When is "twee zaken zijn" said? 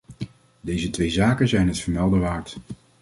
0.89-1.67